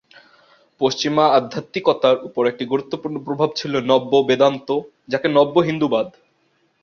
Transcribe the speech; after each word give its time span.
পশ্চিমা 0.81 1.25
আধ্যাত্মিকতার 1.37 2.15
উপর 2.27 2.43
একটি 2.47 2.63
গুরুত্বপূর্ণ 2.65 3.15
প্রভাব 3.25 3.49
ছিল 3.55 3.73
নব্য-বেদান্ত, 3.89 4.67
যাকে 5.07 5.27
নব্য-হিন্দুবাদ। 5.29 6.07